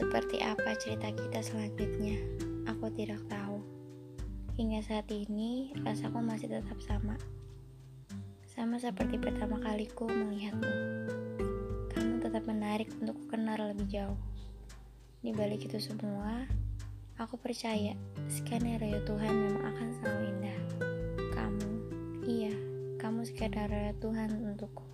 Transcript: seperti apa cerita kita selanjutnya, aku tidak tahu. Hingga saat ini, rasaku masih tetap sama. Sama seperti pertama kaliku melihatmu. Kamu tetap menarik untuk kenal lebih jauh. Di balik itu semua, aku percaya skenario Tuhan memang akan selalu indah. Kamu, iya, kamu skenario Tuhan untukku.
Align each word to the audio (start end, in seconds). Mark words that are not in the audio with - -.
seperti 0.00 0.40
apa 0.40 0.72
cerita 0.80 1.12
kita 1.12 1.44
selanjutnya, 1.44 2.16
aku 2.64 2.88
tidak 2.96 3.20
tahu. 3.28 3.60
Hingga 4.56 4.80
saat 4.80 5.12
ini, 5.12 5.76
rasaku 5.84 6.24
masih 6.24 6.48
tetap 6.48 6.80
sama. 6.80 7.20
Sama 8.48 8.80
seperti 8.80 9.20
pertama 9.20 9.60
kaliku 9.60 10.08
melihatmu. 10.08 10.72
Kamu 11.92 12.16
tetap 12.16 12.48
menarik 12.48 12.88
untuk 12.96 13.28
kenal 13.28 13.60
lebih 13.60 13.92
jauh. 13.92 14.16
Di 15.20 15.36
balik 15.36 15.68
itu 15.68 15.76
semua, 15.76 16.48
aku 17.20 17.36
percaya 17.36 17.92
skenario 18.32 19.04
Tuhan 19.04 19.36
memang 19.36 19.68
akan 19.68 19.88
selalu 20.00 20.22
indah. 20.32 20.58
Kamu, 21.36 21.68
iya, 22.24 22.54
kamu 22.96 23.28
skenario 23.28 23.92
Tuhan 24.00 24.48
untukku. 24.48 24.88